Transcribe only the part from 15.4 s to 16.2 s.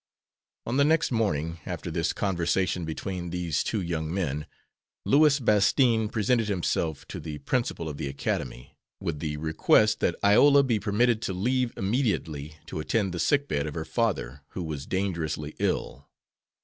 ill.